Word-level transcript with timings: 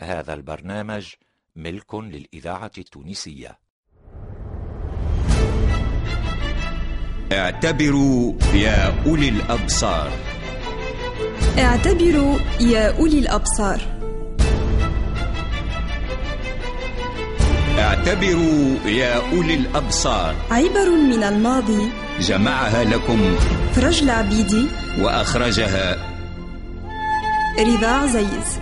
هذا 0.00 0.34
البرنامج 0.34 1.06
ملك 1.56 1.94
للإذاعة 1.94 2.70
التونسية. 2.78 3.58
اعتبروا 7.32 8.34
يا 8.54 9.06
أولي 9.06 9.28
الأبصار. 9.28 10.10
اعتبروا 11.58 12.38
يا 12.60 12.98
أولي 12.98 13.18
الأبصار. 13.18 13.80
اعتبروا 17.78 18.78
يا 18.86 19.32
أولي 19.32 19.54
الأبصار. 19.54 20.34
عبر 20.50 20.90
من 20.90 21.22
الماضي 21.22 21.92
جمعها 22.20 22.84
لكم. 22.84 23.36
فرج 23.72 24.02
العبيدي 24.02 24.66
وأخرجها. 24.98 26.14
رضا 27.58 27.86
عزيز. 27.86 28.58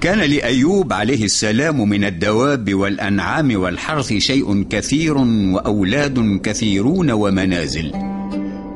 كان 0.00 0.18
لأيوب 0.18 0.92
عليه 0.92 1.24
السلام 1.24 1.88
من 1.88 2.04
الدواب 2.04 2.74
والأنعام 2.74 3.56
والحرث 3.56 4.12
شيء 4.12 4.62
كثير 4.62 5.18
وأولاد 5.54 6.40
كثيرون 6.42 7.10
ومنازل. 7.10 7.92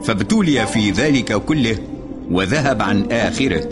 فابتلي 0.04 0.66
في 0.66 0.90
ذلك 0.90 1.32
كله 1.32 1.78
وذهب 2.30 2.82
عن 2.82 3.12
آخره. 3.12 3.68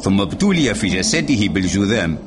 ثم 0.00 0.20
ابتلي 0.20 0.74
في 0.74 0.88
جسده 0.88 1.48
بالجذام 1.48 2.18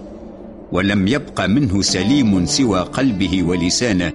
ولم 0.72 1.08
يبق 1.08 1.46
منه 1.46 1.82
سليم 1.82 2.46
سوى 2.46 2.80
قلبه 2.80 3.44
ولسانه 3.44 4.12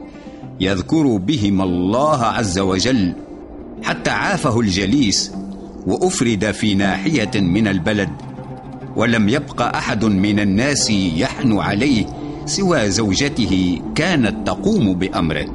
يذكر 0.60 1.16
بهما 1.16 1.64
الله 1.64 2.24
عز 2.24 2.58
وجل 2.58 3.12
حتى 3.82 4.10
عافه 4.10 4.60
الجليس 4.60 5.32
وأفرد 5.86 6.50
في 6.50 6.74
ناحية 6.74 7.40
من 7.40 7.68
البلد. 7.68 8.31
ولم 8.96 9.28
يبق 9.28 9.62
أحد 9.62 10.04
من 10.04 10.40
الناس 10.40 10.90
يحن 10.90 11.58
عليه 11.58 12.06
سوى 12.44 12.90
زوجته 12.90 13.80
كانت 13.94 14.46
تقوم 14.46 14.94
بأمره. 14.94 15.46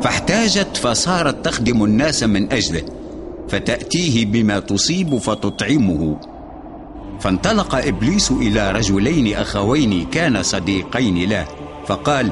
فاحتاجت 0.00 0.76
فصارت 0.76 1.44
تخدم 1.44 1.84
الناس 1.84 2.22
من 2.22 2.52
أجله 2.52 2.82
فتأتيه 3.48 4.26
بما 4.26 4.58
تصيب 4.58 5.16
فتطعمه. 5.16 6.16
فانطلق 7.20 7.74
إبليس 7.74 8.30
إلى 8.30 8.70
رجلين 8.70 9.34
أخوين 9.34 10.06
كان 10.06 10.42
صديقين 10.42 11.28
له 11.28 11.44
فقال 11.86 12.30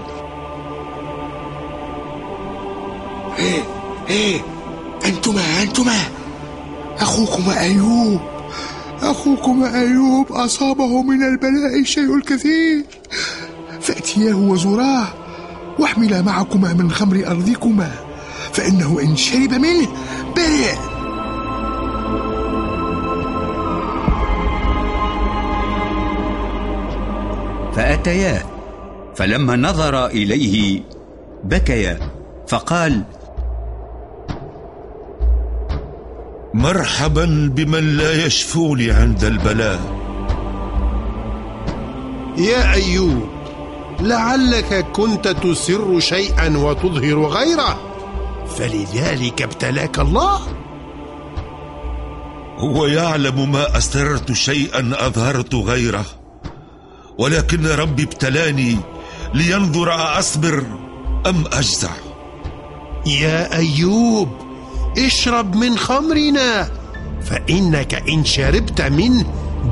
إيه 3.39 3.63
إيه 4.11 4.41
أنتما 5.07 5.63
أنتما. 5.63 5.99
اخوكما 6.99 7.61
أيوب. 7.61 8.21
اخوكما 9.03 9.75
أيوب 9.81 10.33
أصابه 10.33 11.03
من 11.03 11.23
البلاء 11.23 11.81
الشيء 11.81 12.17
الكثير. 12.17 12.85
فأتياه 13.81 14.35
وزراه 14.37 15.07
واحملا 15.79 16.23
معكما 16.23 16.73
من 16.73 16.91
خمر 16.91 17.25
أرضكما 17.27 17.91
فإنه 18.53 19.01
إن 19.03 19.17
شرب 19.17 19.53
منه 19.53 19.89
برئ 20.37 20.75
فاتياه 27.75 28.43
فلما 29.17 29.57
نظر 29.57 30.07
إليه 30.07 30.81
بكيا 31.45 31.99
فقال 32.49 33.03
مرحبا 36.55 37.51
بمن 37.55 37.97
لا 37.97 38.27
يشفوني 38.27 38.91
عند 38.91 39.25
البلاء. 39.25 39.81
يا 42.39 42.73
أيوب 42.73 43.29
لعلك 44.01 44.87
كنت 44.93 45.29
تسر 45.29 46.01
شيئا 46.01 46.57
وتظهر 46.57 47.25
غيره. 47.27 47.81
فلذلك 48.59 49.43
ابتلاك 49.43 49.99
الله؟ 49.99 50.41
هو 52.59 52.87
يعلم 52.87 53.53
ما 53.53 53.79
أسررت 53.79 54.33
شيئا 54.33 54.93
أظهرت 54.99 55.55
غيره 55.55 56.05
ولكن 57.19 57.67
ربي 57.67 58.03
ابتلاني 58.03 58.77
لينظر 59.35 60.19
أصبر 60.19 60.63
أم 61.27 61.45
اجزع 61.53 61.91
يا 63.07 63.57
أيوب 63.57 64.44
اشرب 64.99 65.57
من 65.57 65.79
خمرنا 65.79 66.69
فإنك 67.23 67.95
إن 68.09 68.25
شربت 68.25 68.81
منه 68.81 69.25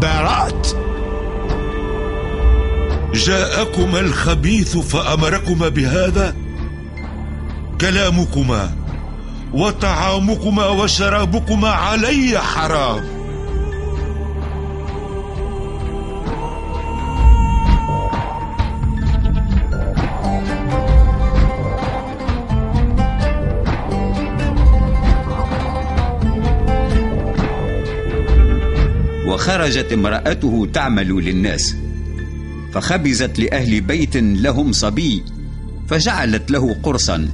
برات. 0.03 0.69
جاءكما 3.15 4.01
الخبيث 4.01 4.77
فأمركما 4.77 5.69
بهذا 5.69 6.37
كلامكما 7.81 8.71
وطعامكما 9.55 10.67
وشرابكما 10.67 11.69
علي 11.69 12.39
حرام. 12.39 13.22
وخرجت 29.33 29.93
امرأته 29.93 30.69
تعمل 30.73 31.09
للناس. 31.09 31.77
فخبزت 32.75 33.39
لأهل 33.39 33.81
بيت 33.81 34.17
لهم 34.17 34.73
صبي 34.73 35.25
فجعلت 35.89 36.51
له 36.51 36.77
قرصا. 36.83 37.29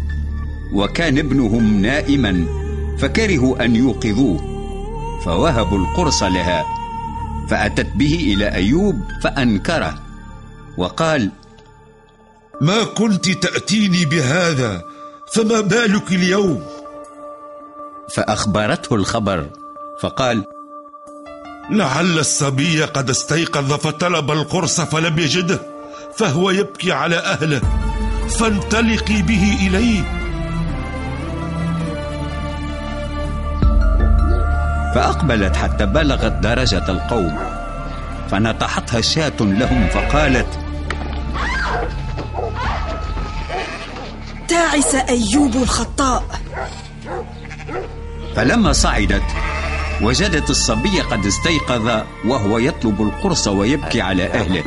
وكان 0.74 1.18
ابنهم 1.18 1.82
نائما 1.82 2.46
فكرهوا 2.98 3.64
أن 3.64 3.76
يوقظوه. 3.76 4.38
فوهبوا 5.24 5.78
القرص 5.78 6.22
لها 6.22 6.64
فأتت 7.50 7.86
به 7.96 8.34
إلى 8.34 8.54
أيوب 8.54 9.02
فأنكره. 9.22 10.02
وقال 10.78 11.30
ما 12.60 12.84
كنت 12.84 13.28
تأتيني 13.28 14.04
بهذا 14.04 14.82
فما 15.32 15.60
بالك 15.60 16.12
اليوم؟ 16.12 16.62
فأخبرته 18.14 18.94
الخبر 18.94 19.50
فقال 20.00 20.44
لعل 21.70 22.18
الصبي 22.18 22.84
قد 22.84 23.10
استيقظ 23.10 23.72
فطلب 23.72 24.30
القرص 24.30 24.80
فلم 24.80 25.18
يجده 25.18 25.60
فهو 26.16 26.50
يبكي 26.50 26.92
على 26.92 27.16
أهله 27.16 27.60
فانطلقي 28.28 29.22
به 29.22 29.58
إليه. 29.66 30.02
فأقبلت 34.94 35.56
حتى 35.56 35.86
بلغت 35.86 36.32
درجة 36.32 36.84
القوم 36.88 37.38
فنطحتها 38.30 39.00
شاة 39.00 39.40
لهم 39.40 39.88
فقالت 39.88 40.58
تعس 44.48 44.94
أيوب 44.94 45.56
الخطاء. 45.56 46.24
فلما 48.36 48.72
صعدت 48.72 49.22
وجدت 50.02 50.50
الصبي 50.50 51.00
قد 51.00 51.26
استيقظ 51.26 52.02
وهو 52.24 52.58
يطلب 52.58 53.02
القرص 53.02 53.48
ويبكي 53.48 54.00
على 54.00 54.26
أهله. 54.26 54.64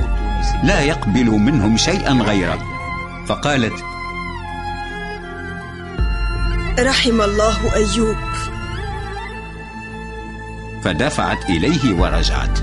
لا 0.63 0.81
يقبل 0.81 1.25
منهم 1.25 1.77
شيئا 1.77 2.13
غيره. 2.13 2.59
فقالت 3.27 3.73
رحم 6.79 7.21
الله 7.21 7.75
أيوب. 7.75 8.15
فدفعت 10.83 11.49
إليه 11.49 11.93
ورجعت. 11.93 12.57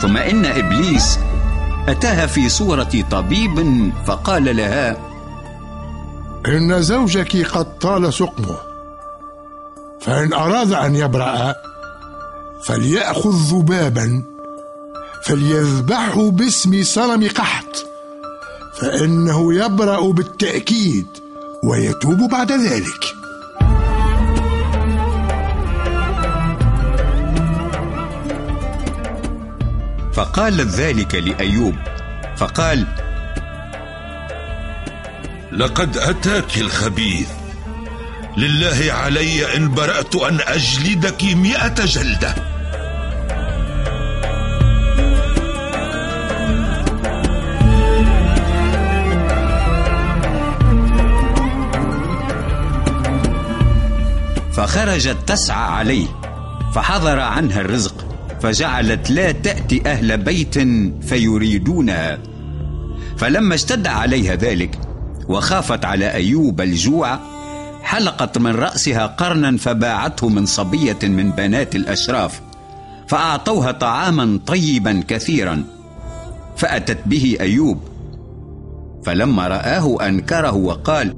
ثم 0.00 0.16
إن 0.16 0.46
إبليس 0.46 1.18
أتاها 1.90 2.26
في 2.26 2.48
صورة 2.48 3.04
طبيب 3.10 3.90
فقال 4.06 4.56
لها 4.56 4.96
إن 6.46 6.82
زوجك 6.82 7.46
قد 7.46 7.78
طال 7.78 8.14
سقمه 8.14 8.56
فإن 10.00 10.32
أراد 10.32 10.72
أن 10.72 10.96
يبرأ 10.96 11.54
فليأخذ 12.62 13.30
ذبابا 13.30 14.22
فليذبحه 15.24 16.30
باسم 16.30 16.82
صنم 16.82 17.28
قحط 17.28 17.86
فإنه 18.74 19.54
يبرأ 19.54 20.12
بالتأكيد 20.12 21.06
ويتوب 21.64 22.18
بعد 22.30 22.52
ذلك. 22.52 23.17
فقالت 30.18 30.74
ذلك 30.74 31.14
لأيوب 31.14 31.74
فقال 32.36 32.86
لقد 35.52 35.96
أتاك 35.96 36.58
الخبيث. 36.58 37.28
لله 38.36 38.92
علي 38.92 39.56
إن 39.56 39.70
برأت 39.74 40.16
أن 40.16 40.40
أجلدك 40.40 41.24
مئة 41.24 41.84
جلدة. 41.84 42.34
فخرجت 54.52 55.16
تسعى 55.26 55.72
عليه 55.72 56.06
فحضر 56.74 57.20
عنها 57.20 57.60
الرزق. 57.60 57.97
فجعلت 58.40 59.10
لا 59.10 59.32
تأتي 59.32 59.82
أهل 59.86 60.18
بيت 60.18 60.58
فيريدونها 61.04 62.18
فلما 63.16 63.54
اشتد 63.54 63.86
عليها 63.86 64.34
ذلك 64.34 64.78
وخافت 65.28 65.84
على 65.84 66.12
أيوب 66.12 66.60
الجوع 66.60 67.18
حلقت 67.82 68.38
من 68.38 68.50
رأسها 68.50 69.06
قرنا 69.06 69.56
فباعته 69.56 70.28
من 70.28 70.46
صبية 70.46 70.98
من 71.02 71.30
بنات 71.30 71.76
الأشراف 71.76 72.40
فأعطوها 73.08 73.72
طعاما 73.72 74.40
طيبا 74.46 75.02
كثيرا 75.08 75.64
فأتت 76.56 76.98
به 77.06 77.36
أيوب. 77.40 77.80
فلما 79.04 79.48
رآه 79.48 80.08
أنكره 80.08 80.54
وقال 80.54 81.14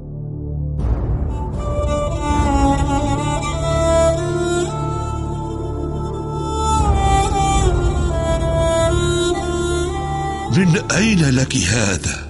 من 10.57 10.91
أين 10.91 11.29
لك 11.29 11.55
هذا؟ 11.55 12.27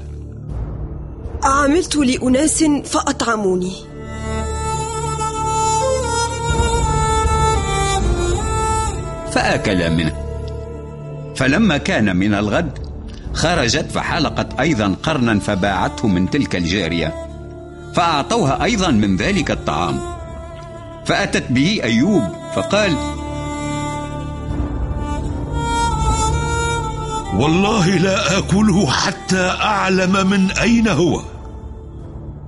عملت 1.44 1.96
لأناس 1.96 2.64
فأطعموني. 2.64 3.74
فأكل 9.32 9.90
منه. 9.90 10.14
فلما 11.36 11.78
كان 11.78 12.16
من 12.16 12.34
الغد 12.34 12.80
خرجت 13.34 13.92
فحلقت 13.92 14.60
أيضا 14.60 14.96
قرنا 15.04 15.40
فباعته 15.40 16.08
من 16.08 16.30
تلك 16.30 16.56
الجارية. 16.56 17.14
فأعطوها 17.96 18.64
أيضا 18.64 18.92
من 18.92 19.18
ذلك 19.18 19.52
الطعام. 19.52 20.00
فأتت 21.06 21.52
به 21.52 21.80
أيوب 21.84 22.24
فقال 22.56 23.21
والله 27.42 27.98
لا 27.98 28.38
آكله 28.38 28.88
حتى 28.88 29.50
أعلم 29.62 30.30
من 30.30 30.52
أين 30.52 30.88
هو. 30.88 31.22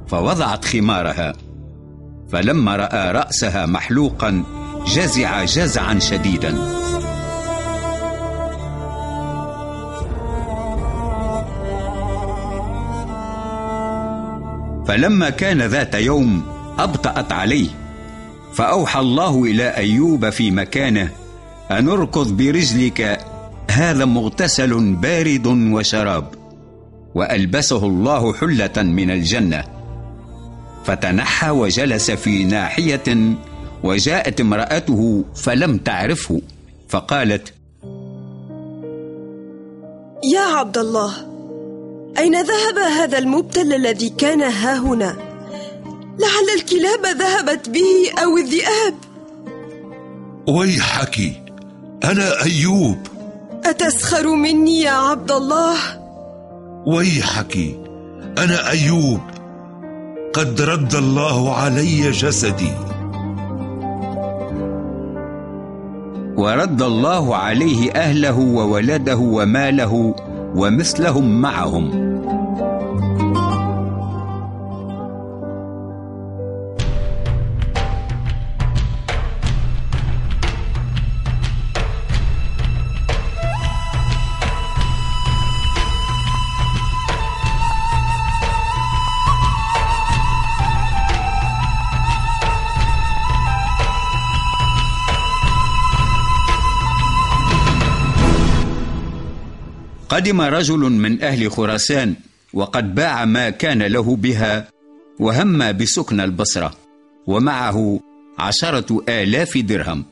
فوضعت 0.08 0.66
خمارها 0.66 1.34
فلما 2.32 2.76
رأى 2.76 3.12
رأسها 3.12 3.66
محلوقا 3.66 4.44
جزع 4.88 5.44
جزعا 5.44 6.00
شديدا. 6.00 6.58
فلما 14.88 15.30
كان 15.30 15.62
ذات 15.62 15.96
يوم 15.96 16.44
أبطأت 16.80 17.32
عليه. 17.32 17.70
فأوحى 18.54 19.00
الله 19.00 19.44
إلى 19.44 19.70
أيوب 19.70 20.30
في 20.30 20.52
مكانه 20.52 21.10
أن 21.72 21.90
اركض 21.90 22.38
برجلك 22.38 23.33
هذا 23.74 24.06
مغتسل 24.06 24.94
بارد 24.94 25.48
وشراب 25.48 26.28
وألبسه 27.16 27.86
الله 27.86 28.34
حلة 28.34 28.78
من 28.78 29.12
الجنة. 29.12 29.64
فتنحى 30.84 31.50
وجلس 31.50 32.12
في 32.12 32.44
ناحية 32.44 33.36
وجاءت 33.84 34.42
امرأته 34.42 35.24
فلم 35.36 35.78
تعرفه 35.78 36.42
فقالت 36.90 37.54
يا 40.34 40.42
عبد 40.42 40.78
الله 40.78 41.14
أين 42.18 42.36
ذهب 42.36 42.78
هذا 42.78 43.18
المبتل 43.18 43.74
الذي 43.74 44.10
كان 44.10 44.42
ها 44.42 44.78
هنا؟ 44.78 45.18
لعل 46.20 46.48
الكلاب 46.58 47.06
ذهبت 47.06 47.70
به 47.70 48.22
أو 48.24 48.38
الذئاب. 48.38 48.96
ويحك 50.48 51.20
أنا 52.04 52.44
أيوب. 52.44 53.13
أتسخر 53.66 54.36
مني 54.36 54.82
يا 54.82 54.92
عبد 54.92 55.32
الله؟ 55.32 55.76
ويحك 56.86 57.58
أنا 58.38 58.70
أيوب 58.70 59.20
قد 60.34 60.62
رد 60.62 60.96
الله 60.96 61.56
علي 61.56 62.12
جسدي. 62.12 62.74
ورد 66.38 66.82
الله 66.82 67.36
عليه 67.36 67.92
أهله 67.92 68.40
وولده 68.40 69.18
وماله 69.18 70.16
ومثلهم 70.56 71.42
معهم. 71.42 72.13
قدم 100.14 100.42
رجل 100.42 100.80
من 100.80 101.22
أهل 101.24 101.52
خراسان 101.52 102.16
وقد 102.54 102.96
باع 102.96 103.26
ما 103.26 103.50
كان 103.50 103.84
له 103.84 104.16
بها 104.16 104.68
وهم 105.20 105.72
بسكن 105.72 106.20
البصرة 106.20 106.74
ومعه 107.28 108.00
عشرة 108.40 109.04
آلاف 109.10 109.58
درهم. 109.58 110.06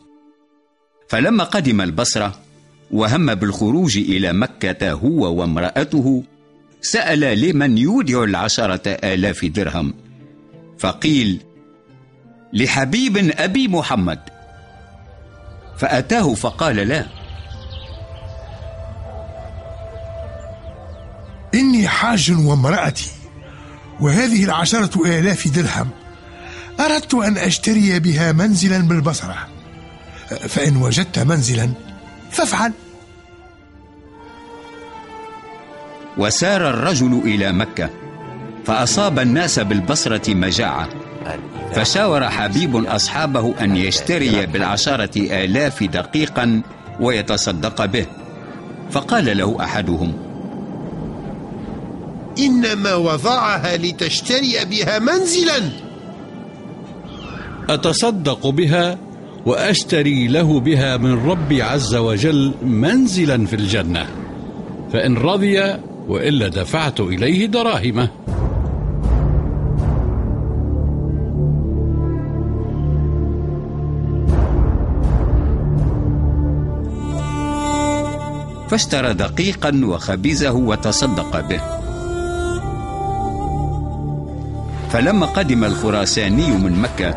فلما 1.10 1.43
قدم 1.43 1.81
البصرة 1.81 2.39
وهم 2.91 3.36
بالخروج 3.36 3.98
إلى 3.98 4.34
مكة 4.34 4.91
هو 4.91 5.36
وامرأته 5.36 6.24
سأل 6.81 7.20
لمن 7.20 7.77
يودع 7.77 8.24
العشرة 8.24 8.89
آلاف 8.89 9.46
درهم؟ 9.46 9.93
فقيل 10.79 11.39
لحبيب 12.53 13.17
أبي 13.17 13.67
محمد. 13.67 14.20
فأتاه 15.77 16.34
فقال 16.34 16.88
له 16.88 17.20
حاج 22.01 22.31
وامرأتي 22.31 23.10
وهذه 24.00 24.43
العشرة 24.43 25.05
آلاف 25.05 25.48
درهم 25.48 25.89
أردت 26.79 27.13
أن 27.13 27.38
أشتري 27.38 28.00
بها 28.00 28.31
منزلا 28.31 28.77
بالبصرة. 28.77 29.48
فإن 30.48 30.77
وجدت 30.77 31.20
منزلا 31.20 31.70
فافعل. 32.31 32.72
وسار 36.17 36.70
الرجل 36.70 37.22
إلى 37.25 37.51
مكة 37.51 37.89
فأصاب 38.65 39.20
الناس 39.20 39.60
بالبصرة 39.60 40.34
مجاعة 40.34 40.89
فشاور 41.74 42.29
حبيب 42.29 42.86
أصحابه 42.86 43.55
أن 43.62 43.77
يشتري 43.77 44.46
بالعشرة 44.46 45.43
آلاف 45.43 45.84
دقيقا 45.84 46.62
ويتصدق 47.00 47.86
به. 47.86 48.05
فقال 48.91 49.38
له 49.38 49.58
أحدهم 49.63 50.30
إنما 52.39 52.95
وضعها 52.95 53.77
لتشتري 53.77 54.65
بها 54.65 55.00
منزلا. 55.00 55.69
أتصدق 57.69 58.47
بها 58.47 58.97
وأشتري 59.45 60.27
له 60.27 60.59
بها 60.59 60.97
من 60.97 61.29
ربي 61.29 61.61
عز 61.61 61.95
وجل 61.95 62.53
منزلا 62.63 63.45
في 63.45 63.55
الجنة. 63.55 64.05
فإن 64.93 65.17
رضي 65.17 65.75
وإلا 66.07 66.47
دفعت 66.47 67.00
إليه 67.00 67.45
دراهمه. 67.45 68.09
فاشترى 78.69 79.13
دقيقا 79.13 79.81
وخبزه 79.83 80.51
وتصدق 80.51 81.39
به. 81.50 81.80
فلما 84.93 85.25
قدم 85.25 85.63
الخراساني 85.63 86.51
من 86.51 86.81
مكة 86.81 87.15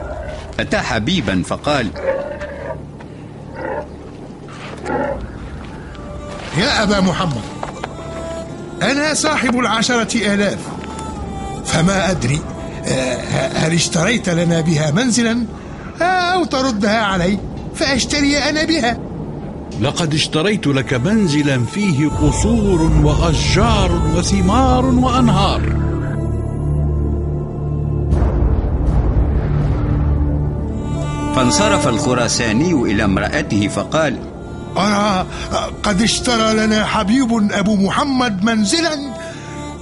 أتى 0.60 0.78
حبيبا 0.78 1.42
فقال 1.46 1.88
يا 6.58 6.82
أبا 6.82 7.00
محمد 7.00 7.42
أنا 8.82 9.14
صاحب 9.14 9.58
العشرة 9.58 10.34
آلاف. 10.34 10.58
فما 11.64 12.10
أدري 12.10 12.40
آه، 12.86 13.48
هل 13.54 13.72
اشتريت 13.72 14.28
لنا 14.28 14.60
بها 14.60 14.90
منزلا؟ 14.90 15.44
آه، 16.02 16.04
أو 16.04 16.44
تردها 16.44 17.02
علي 17.02 17.38
فأشتري 17.74 18.38
أنا 18.38 18.64
بها. 18.64 18.98
لقد 19.80 20.14
اشتريت 20.14 20.66
لك 20.66 20.94
منزلا 20.94 21.64
فيه 21.64 22.08
قصور 22.08 22.82
وأشجار 22.82 24.02
وثمار 24.16 24.84
وأنهار. 24.84 25.83
فانصرف 31.36 31.88
الخراساني 31.88 32.72
إلى 32.72 33.04
امرأته 33.04 33.68
فقال 33.68 34.18
أرى 34.76 35.26
قد 35.82 36.02
اشترى 36.02 36.54
لنا 36.54 36.84
حبيب 36.84 37.52
أبو 37.52 37.76
محمد 37.76 38.44
منزلا. 38.44 38.94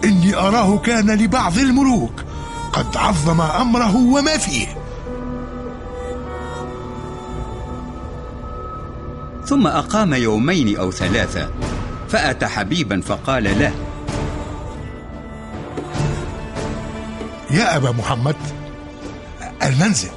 إني 0.05 0.35
أراه 0.35 0.79
كان 0.79 1.11
لبعض 1.11 1.59
الملوك. 1.59 2.13
قد 2.73 2.97
عظم 2.97 3.41
أمره 3.41 3.97
وما 3.97 4.39
فيه. 4.39 4.67
ثم 9.47 9.67
أقام 9.67 10.15
يومين 10.15 10.77
أو 10.77 10.91
ثلاثة 10.91 11.49
فأتى 12.09 12.47
حبيبا 12.47 13.01
فقال 13.01 13.45
له 13.59 13.73
يا 17.51 17.77
أبا 17.77 17.91
محمد 17.91 18.37
المنزل. 19.63 20.11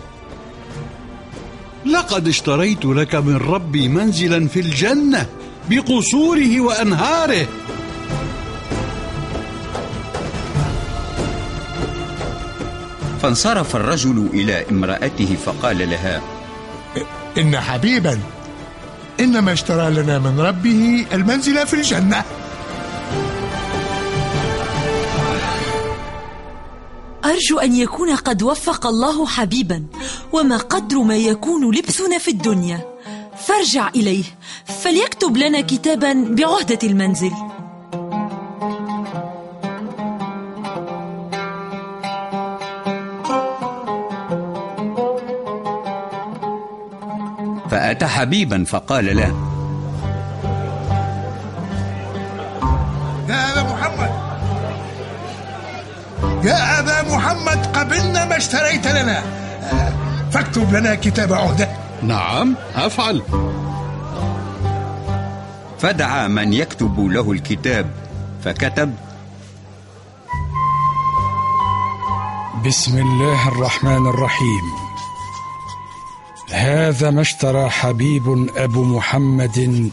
لقد 1.86 2.28
اشتريت 2.28 2.86
لك 2.86 3.16
من 3.16 3.38
ربي 3.38 3.88
منزلا 3.88 4.48
في 4.48 4.60
الجنة 4.60 5.26
بقصوره 5.70 6.62
وأنهاره. 6.62 7.48
فانصرف 13.22 13.76
الرجل 13.76 14.30
إلى 14.34 14.66
امرأته 14.72 15.38
فقال 15.46 15.90
لها 15.90 16.22
إن 17.38 17.60
حبيبا 17.60 18.20
إنما 19.20 19.54
اشترى 19.54 19.90
لنا 19.90 20.20
من 20.20 20.40
ربه 20.40 21.06
المنزل 21.14 21.68
في 21.68 21.74
الجنة. 21.74 22.24
أرجو 27.26 27.60
أن 27.60 27.76
يكون 27.76 28.16
قد 28.16 28.44
وفق 28.44 28.88
الله 28.88 29.26
حبيبا 29.26 29.84
وما 30.34 30.58
قدر 30.58 31.00
ما 31.00 31.18
يكون 31.18 31.76
لبسنا 31.76 32.18
في 32.18 32.32
الدنيا. 32.32 32.80
فارجع 33.38 33.90
إليه 33.96 34.24
فليكتب 34.66 35.38
لنا 35.38 35.62
كتابا 35.62 36.14
بعهدة 36.30 36.80
المنزل. 36.84 37.32
فأتى 47.72 48.06
حبيبا 48.06 48.64
فقال 48.64 49.18
له 49.18 49.55
ما 58.36 58.40
اشتريت 58.40 58.88
لنا. 58.88 59.24
فاكتب 60.32 60.76
لنا 60.76 60.96
كتاب 60.96 61.34
عهدة 61.34 61.70
نعم 62.04 62.56
أفعل. 62.76 63.22
فدعا 65.80 66.28
من 66.28 66.54
يكتب 66.54 67.00
له 67.00 67.32
الكتاب 67.32 67.92
فكتب. 68.44 68.96
بسم 72.66 72.98
الله 72.98 73.48
الرحمن 73.48 74.08
الرحيم. 74.08 74.64
هذا 76.52 77.10
ما 77.12 77.22
اشترى 77.22 77.70
حبيب 77.70 78.50
أبو 78.58 78.84
محمد 78.84 79.92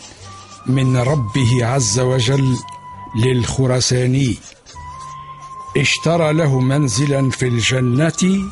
من 0.67 0.97
ربه 0.97 1.67
عز 1.67 2.01
وجل 2.01 2.57
للخرساني 3.17 4.37
اشترى 5.77 6.33
له 6.33 6.61
منزلا 6.61 7.31
في 7.31 7.49
الجنة 7.49 8.51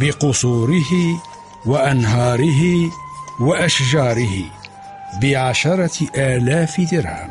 بقصوره 0.00 1.22
وأنهاره 1.66 2.90
وأشجاره 3.40 4.44
بعشرة 5.22 6.08
آلاف 6.16 6.80
درهم. 6.80 7.30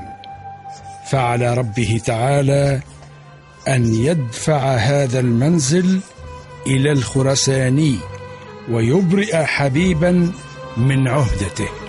فعلى 1.12 1.54
ربه 1.54 2.02
تعالى 2.06 2.82
أن 3.68 3.94
يدفع 3.94 4.76
هذا 4.76 5.20
المنزل 5.20 6.00
إلى 6.68 6.92
الخرساني 6.92 7.98
ويبرئ 8.72 9.44
حبيبا 9.44 10.32
من 10.78 11.08
عهدته. 11.08 11.83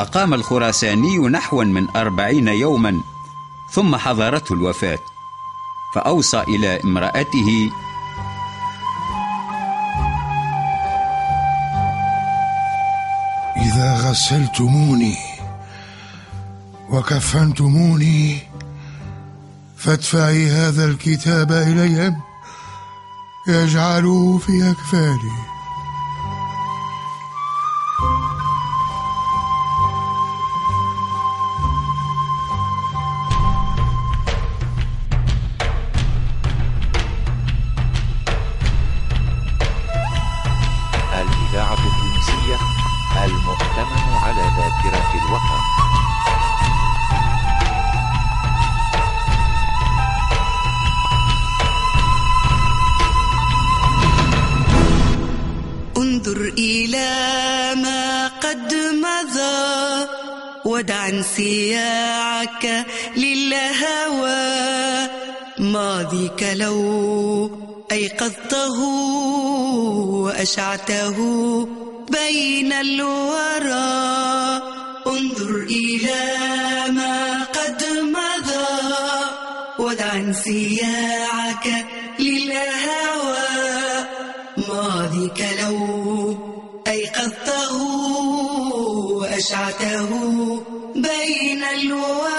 فأقام 0.00 0.34
الخراساني 0.34 1.18
نحوا 1.18 1.64
من 1.64 1.96
أربعين 1.96 2.48
يوما 2.48 3.00
ثم 3.72 3.96
حضرته 3.96 4.52
الوفاة 4.52 4.98
فأوصى 5.94 6.40
إلى 6.40 6.80
امرأته. 6.84 7.70
إذا 13.56 13.96
غسلتموني 13.96 15.16
وكفنتموني 16.90 18.38
فادفعي 19.76 20.50
هذا 20.50 20.84
الكتاب 20.84 21.52
إليهم 21.52 22.20
يجعلوه 23.48 24.38
في 24.38 24.70
أكفاني. 24.70 25.59
ماضيك 66.10 66.42
لو 66.42 67.50
أيقظته 67.92 68.80
وأشعته 70.26 71.16
بين 72.10 72.72
الورى. 72.72 73.82
انظر 75.06 75.66
إلى 75.70 76.22
ما 76.92 77.44
قد 77.44 77.82
مضى 78.02 78.90
ودع 79.78 80.14
انسياعك 80.14 81.86
للهوى. 82.18 83.48
ماضيك 84.68 85.46
لو 85.62 85.78
أيقظته 86.86 87.82
وأشعته 89.14 90.10
بين 90.94 91.64
الورى. 91.64 92.30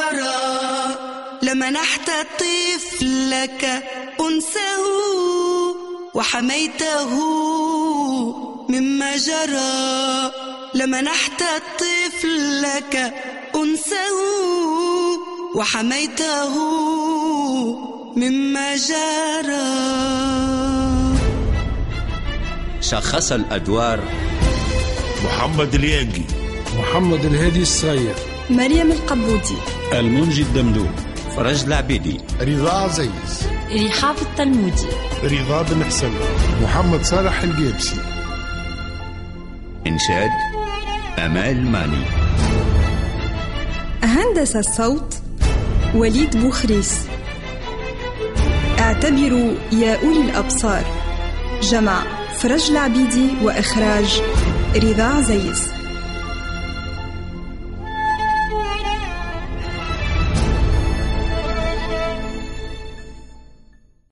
لمنحت 1.41 2.09
طفلك 3.31 3.83
أنسه 4.19 4.83
وحميته 6.13 7.11
مما 8.69 9.17
جرى. 9.17 10.31
لمنحت 10.73 11.43
طفلك 11.79 13.13
أنسه 13.55 14.15
وحميته 15.55 16.53
مما 18.15 18.75
جرى. 18.75 19.71
شخص 22.81 23.31
الأدوار. 23.31 23.99
محمد 25.23 25.75
اليانجي. 25.75 26.25
محمد 26.79 27.25
الهادي 27.25 27.61
الصغير. 27.61 28.15
مريم 28.49 28.91
القبودي 28.91 29.57
المنجي 29.93 30.41
الدمدوم. 30.41 31.10
فرج 31.35 31.63
العبيدي 31.63 32.21
رضا 32.41 32.71
عزيز 32.71 33.47
رحاب 33.89 34.15
التلمودي. 34.21 34.87
رضا 35.23 35.61
بن 35.61 35.83
حسن. 35.83 36.11
محمد 36.63 37.03
صالح 37.03 37.41
الجيبسي 37.41 37.95
إنشاد 39.87 40.29
أمال 41.19 41.71
ماني. 41.71 42.03
هندس 44.03 44.55
الصوت 44.55 45.15
وليد 45.95 46.37
بوخريس. 46.37 46.99
اعتبروا 48.79 49.51
يا 49.71 50.03
أولي 50.03 50.21
الأبصار. 50.21 50.83
جمع 51.61 52.03
فرج 52.37 52.71
العبيدي 52.71 53.29
وإخراج 53.43 54.21
رضا 54.75 55.03
عزيز 55.03 55.80